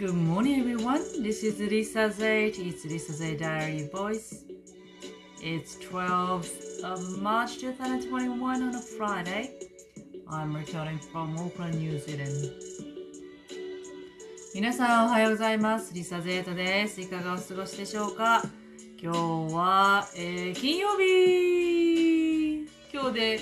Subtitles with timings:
[0.00, 1.02] Good morning, everyone.
[1.22, 2.46] This is Lisa Zay.
[2.46, 4.44] It's Lisa Zay Diary Voice.
[5.42, 9.50] It's 12th of March 2021 on a Friday.
[10.26, 12.50] I'm recording from Auckland, New Zealand.
[14.54, 15.92] 皆さんおはようございます。
[15.92, 16.98] リサ・ゼータです。
[17.02, 18.42] いかがお過ごしでしょうか
[18.98, 23.40] 今日は、えー金曜日今日で、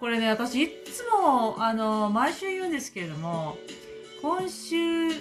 [0.00, 3.58] これね、私いつも、あの、毎週言うんですけれども、
[4.28, 5.12] 今週、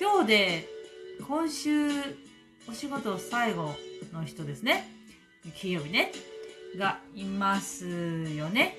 [0.00, 0.68] 今日で、
[1.28, 1.90] 今週、
[2.66, 3.74] お仕事最後
[4.14, 4.88] の人ですね。
[5.54, 6.10] 金曜日ね。
[6.78, 8.78] がいますよね。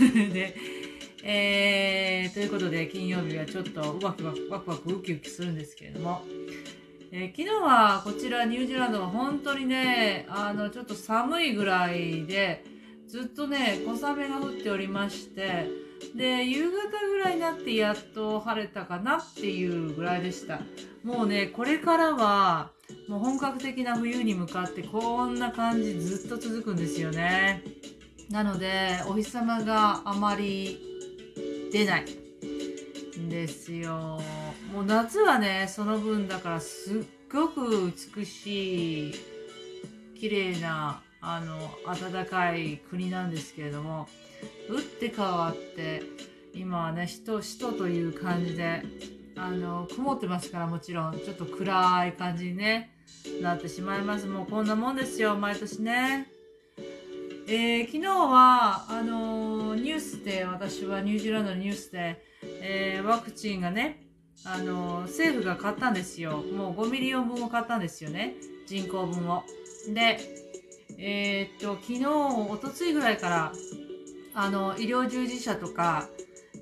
[0.32, 0.56] で、
[1.22, 6.24] えー、ということで、金曜日はちょっとワクワク、ワクワクウキウキするんですけれども、
[7.12, 12.64] えー昨日はこちらニュージーランドは本当にね、あの、ちょっと寒いぐらいで、
[13.06, 20.60] ずっとね、小雨が降っておりまして、で、夕方ぐらいになってやっと晴れたかなっていうぐらいでした。
[21.04, 22.70] もうね、これからは、
[23.08, 27.62] もう本格的な冬に向かってこんな感じずっと続くんですよね。
[28.30, 30.78] なので、お日様があまり
[31.72, 32.04] 出ない
[33.18, 34.20] んですよ。
[34.72, 39.14] もう夏はね、その分だからすっごく美しい、
[40.18, 44.08] 綺麗な、あの、暖かい国なんですけれども、
[44.68, 46.02] 打って変わって、
[46.54, 48.82] 今はね、しとしとという感じで、
[49.36, 52.90] あの、曇ってますからもちろん、ちょっと暗い感じにね、
[53.40, 54.26] なってしまいます。
[54.26, 56.28] もうこんなもんですよ、毎年ね。
[57.46, 62.22] えー昨日は、あのーニュースで、私はニュージーランドのニュースで、
[62.60, 64.02] えーワクチンがね、
[64.44, 66.38] あの政府が買ったんですよ。
[66.38, 68.34] もう5 million 分を買ったんですよね。
[68.66, 69.44] 人口分を。
[69.94, 70.18] で、
[70.98, 73.52] えっと、昨日、おとついぐらいから、
[74.40, 76.08] あの、医療従事者とか、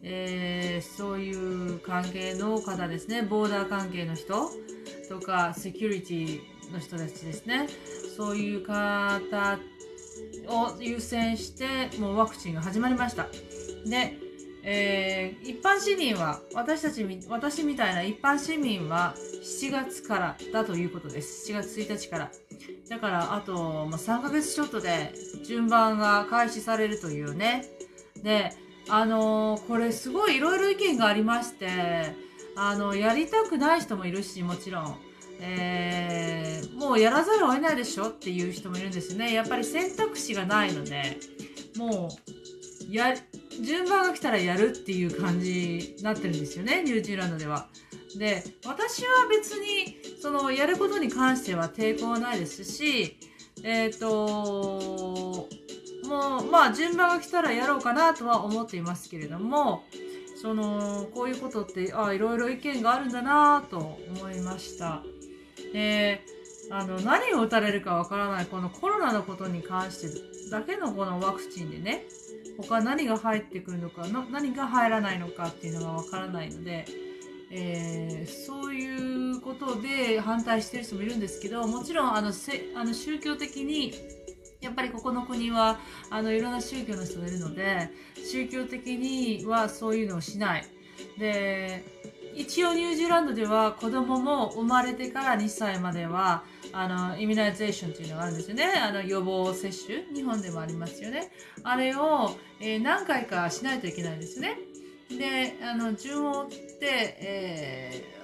[0.03, 4.49] えーそういう関係の方ですね、ボーダー関係の人
[5.11, 7.69] とか、セキュリティの人たちですね、
[8.17, 9.59] そういう方
[10.49, 13.27] を優先して、もうワクチンが始まりました。
[13.85, 14.17] で、
[14.69, 19.15] えー一般市民は、私たち、私みたいな一般市民は
[19.61, 21.51] 7月からだということです。
[21.53, 22.31] 7月1日から。
[22.89, 25.13] だから、あと、まあ、3ヶ月ちょっとで
[25.45, 27.65] 順番が開始されるというね。
[28.23, 28.53] で、
[28.89, 31.69] あのーこれすごいいろいろ意見がありまして、
[32.57, 34.97] あの、やりたくない人もいるし、もちろん。
[35.41, 39.33] えーもうやらざるを得ないでしょっていう人もいるんですね。
[39.33, 41.19] やっぱり選択肢がないので、
[41.77, 42.46] もう、
[42.95, 43.15] や、
[43.63, 47.69] 順番が来たらやるっていう感じになってるんですよね、ニュージーランドでは。
[48.17, 53.17] で、私は別に、その、やることに関しては抵抗はないですし、
[53.63, 55.49] えっ、と、
[56.09, 59.85] もう、まあ、順番が来たらやろうかなとは思っていますけれども、
[60.41, 65.03] その、こういうことって、あいろいろ意見があるんだなと思いました。
[65.73, 66.23] で、
[66.71, 72.05] あの、何を打たれるかわからない、このコロナのことに関してだけのこのワクチンでね、
[72.63, 76.85] 他何が入ってくるのかの、何が入らないのかっていうのがわからないので、
[77.51, 83.93] えーそういうことで反対してる人もいるんですけど、もちろん、あの、せあの宗教的に、
[84.61, 85.79] やっぱりここの国は、
[86.11, 87.91] あの、いろんな宗教の人がいるので、
[88.31, 90.67] 宗教的にはそういうのをしない。
[91.19, 91.85] で、
[92.35, 98.65] 一応ニュージーランドでは子供も生まれてから2歳までは、あの、イミナイゼーションっていうのがあるんですよね。
[98.65, 100.05] あの、予防接種。
[100.15, 101.31] 日本でもありますよね。
[101.63, 104.59] あれを、えー何回かしないといけないんですよね。
[105.11, 106.57] で、あの、順を追って、
[107.21, 108.17] えー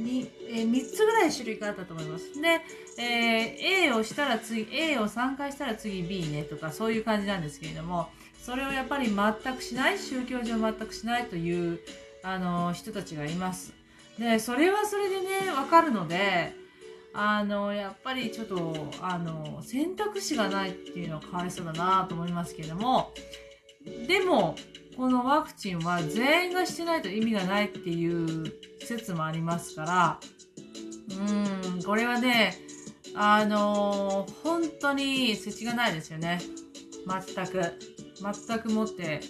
[0.00, 2.40] にえー3つぐらい種類があったと思います。
[2.40, 2.60] で、
[2.98, 8.08] えー A をしたら次、A を3回したら次 B ねとかそういう感じなんですけれども、
[8.40, 11.80] それをやっぱり全くしない、宗教上全くしないという、
[12.22, 13.72] あの、人たちがいます。
[14.18, 16.52] で、それはそれでね、わかるので、
[17.12, 23.12] あの、やっぱりちょっと、あの、選択肢がないっていうのはかわいそうだなと思いますけれども、
[24.06, 24.56] でも、
[24.96, 30.20] このワクチンは全員がしてないと意味がないっていう説もありますから、
[31.08, 32.54] うーん、これはね、
[33.14, 36.40] あの本当に設置がないですよね。
[37.06, 37.62] 全く。
[38.20, 39.20] 全くもって、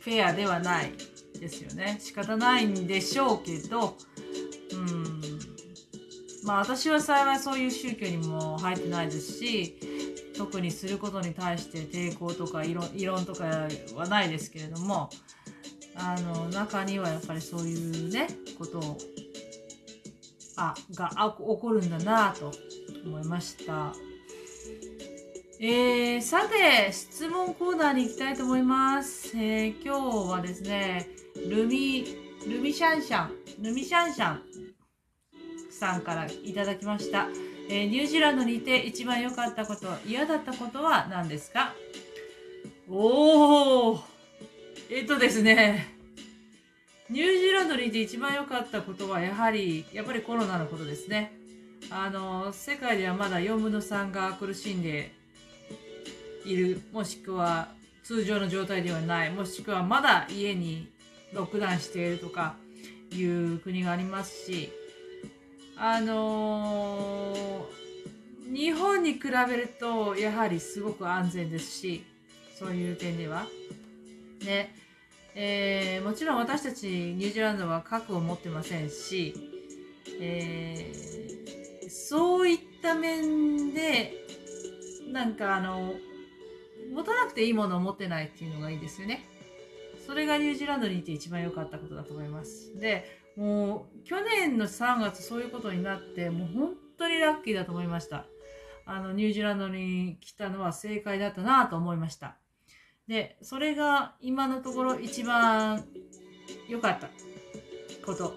[0.00, 0.92] フェアではない
[1.38, 1.98] ですよね。
[2.00, 3.98] 仕方ないんでしょうけど、
[6.48, 9.76] まあ私は幸いそういう宗教にも入ってないですし、
[10.34, 12.72] 特にすることに対して抵抗とか異
[13.04, 15.10] 論とかはないですけれども、
[15.94, 18.28] あの、中にはやっぱりそういうね、
[18.58, 18.98] ことを、
[20.56, 22.50] あ、が起こるんだなと
[23.04, 23.92] 思いました。
[25.60, 29.36] えー、さて、質問コーナーに行きたいと思います。
[29.36, 31.10] えー今日はですね、
[31.46, 32.06] ルミ
[32.46, 34.47] ルミシャンシャン、ルミシャンシャン
[35.78, 37.28] さんからいただきました。
[37.70, 41.74] えーニュージーランドにいて一番良かったこと、嫌だったことは何ですか？
[42.88, 44.00] おー
[44.90, 45.94] えっとですね、
[47.10, 51.32] ニュージーランドにいて一番良かったことはやはり、やっぱりコロナのことですね。
[51.90, 55.12] あの、世界ではまだ4分の3が苦しんで
[56.44, 57.68] いる、もしくは
[58.02, 60.88] 通常の状態ではない、もしくはまだ家に
[61.34, 62.56] ロックダウンしているとか
[63.12, 64.72] いう国がありますし、
[65.80, 67.78] あのー
[68.52, 72.02] 日本に比べるとやはりすごく安全ですし、
[72.58, 73.46] そういう点では。
[74.44, 74.74] ね、
[75.34, 79.34] えーもちろん私たちニュージーランドは核を持ってませんし、
[80.20, 84.12] えーそういった面で、
[85.12, 85.94] なんかあの、
[86.92, 89.24] 持たなくていいものを持ってないっていうのがいいですよね。
[90.06, 92.78] それがニュージーランドにいて一番良かったことだと思います。
[92.78, 93.04] で、
[93.38, 98.26] もう去年の3月そういうことになって、もう本当にラッキーだと思いました。
[98.84, 102.36] あの、ニュージーランドに来たのは正解だったなと思いました。
[103.06, 105.84] で、それが今のところ一番
[106.68, 107.10] 良かった
[108.04, 108.34] こと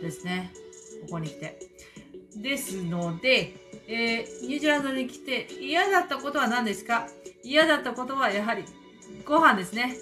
[0.00, 0.52] ですね。
[1.02, 1.58] ここに来て。
[2.36, 3.52] ですので、
[3.88, 7.08] えーニュージーランドに来て嫌だったことは何ですか？
[7.44, 8.64] 嫌だったことはやはり
[9.26, 9.94] ご飯ですね。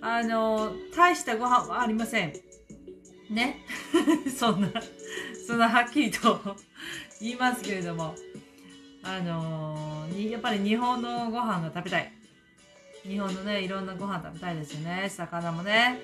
[0.00, 2.45] あの、大したご飯はありません。
[3.30, 3.64] ね。
[4.36, 4.70] そんな、
[5.46, 6.56] そんなはっきりと
[7.20, 8.14] 言いますけれども、
[9.02, 12.12] あのにやっぱり日本のご飯が食べたい。
[13.04, 15.08] 日本のね、いろんなご飯食べたいですよね。
[15.08, 16.00] 魚もね。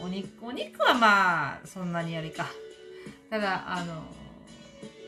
[0.00, 2.46] お肉、お肉はまあ、そんなにやりか。
[3.28, 4.02] ただ、あの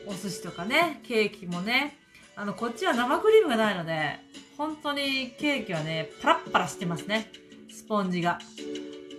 [0.07, 1.97] お寿司とかね、ケーキもね、
[2.35, 4.19] あの、こっちは生クリームがないので、
[4.57, 7.31] 本当にケーキはね、パラッパラしてますね。
[7.71, 8.39] スポンジが。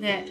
[0.01, 0.25] で、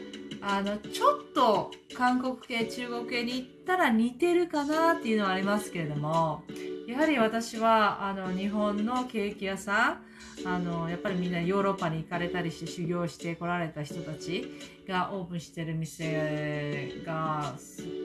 [0.44, 6.44] あの、ちょっと韓国系、中国系に行ったら似てるかなっていうのはありますけれども、
[6.88, 10.02] やはり私は、あの、日本のケーキ屋さ
[10.44, 14.52] ん、あの、やっぱりみんなヨーロッパに行かれたりして修行して来られた人たち
[14.88, 17.54] がオープンしてる店が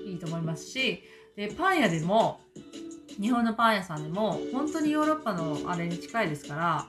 [0.07, 1.03] いいと思いますし、
[1.37, 2.41] で、パン屋でも、
[3.19, 6.87] 日本のパン屋さんでも、本当にヨーロッパのあれに近いですから、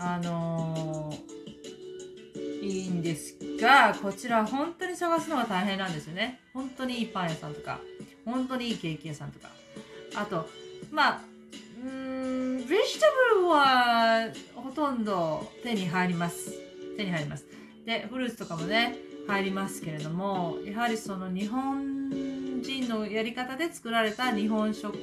[0.00, 1.33] あのー
[2.64, 6.40] いいんですが、こちら本当に探すのが大変なんですよね。
[6.52, 7.80] 本当にいいパン屋さんとか、
[8.24, 9.48] 本当にいいケーキ屋さんとか。
[10.16, 10.48] あと、
[10.90, 11.20] まあ、
[11.82, 16.52] うーん、ベジタブルはほとんど手に入ります。
[16.96, 17.44] 手に入ります。
[17.84, 18.96] で、フルーツとかもね、
[19.26, 22.10] 入りますけれども、やはりその日本
[22.62, 24.96] 人のやり方で作られた日本食、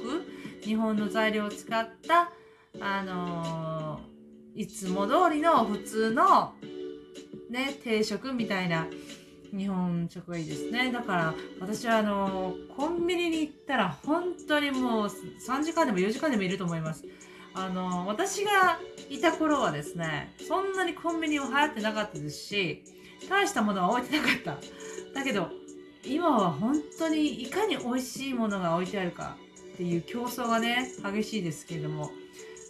[0.62, 2.32] 日本の材料を使った、
[2.80, 4.12] あのー
[4.54, 6.52] いつも通りの普通の
[7.52, 8.86] ね、定食みたいな
[9.54, 10.90] 日本食がいいですね。
[10.90, 17.04] だから私はあのコンビニに行ったら本当にもう3時間でも4時間でもいると思います。
[17.52, 22.84] あの私がいた頃はですね、そんなにコンビニも流行ってなかったですし、
[23.28, 24.58] 大したものは置いてなかった。
[25.14, 25.50] だけど、
[26.06, 29.36] 今は本当にいかに美味しいものが置いてあるか
[29.74, 32.10] っていう競争がね、激しいですけれども、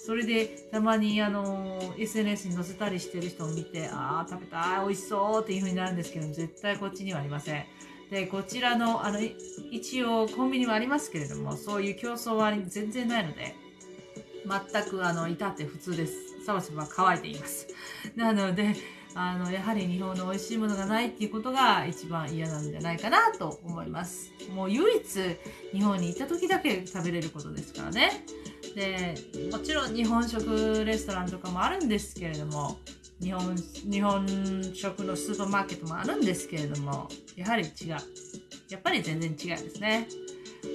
[0.04, 7.64] それでたまにあの SNS に載せたりしてる人を見て、ああ、食べたい、美味しそうっていう風になるんですけど、絶対こっちにはありません。
[8.10, 9.20] で、こちらの、あの、
[9.70, 13.54] 一応コンビニはありますけれども、そういう競争は全然ないので、
[14.44, 16.44] 全くあの、至って普通です。
[16.44, 17.68] サバサバ乾いています。
[18.16, 18.74] なので、
[19.14, 24.32] あの、やはり日本の美味しいものがないっていうことが一番嫌なんじゃないかなと思います。
[24.52, 25.04] もう唯一
[25.72, 28.24] 日本に行った時だけ食べれることですからね。
[28.74, 29.14] で、
[29.50, 32.78] もちろん日本食レストランとかもあるんですけれども、
[33.20, 34.26] 日本、日本
[34.74, 37.96] 食のスーパーマーケットもあるんですけれども、やはり違う。
[38.70, 40.08] やっぱり全然違いですね。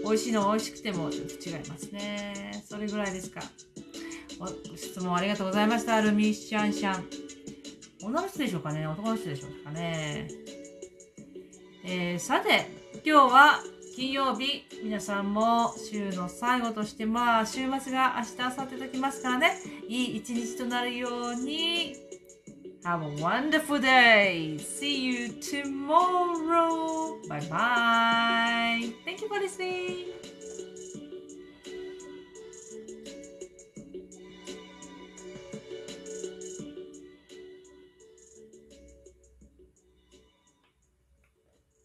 [0.03, 2.63] 美味しいの美味しくてもちょっと違いますね。
[2.67, 3.41] それぐらいですか。
[4.39, 5.99] お質問ありがとうございました。
[6.01, 7.27] ルミシャンシャン。
[8.03, 10.27] 女の人でしょうかね男の人でしょうかね
[11.83, 12.69] えー、さて、
[13.05, 13.63] 今日は
[13.97, 19.53] 金曜日、皆さんも週の最後として、まあ、週末が明日、明後日ときますからね、
[19.87, 21.95] いい一日となるように、
[22.83, 24.59] Have a wonderful day!
[24.59, 27.19] See you tomorrow!
[27.27, 28.93] Bye bye!
[29.03, 30.36] Thank you for listening!